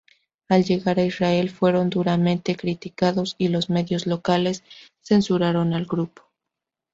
Al 0.49 0.63
llegar 0.63 0.97
a 0.99 1.05
Israel 1.05 1.51
fueron 1.51 1.91
duramente 1.91 2.55
criticados, 2.55 3.35
y 3.37 3.49
los 3.49 3.69
medios 3.69 4.07
locales 4.07 4.63
censuraron 4.99 5.75
al 5.75 5.85
grupo. 5.85 6.23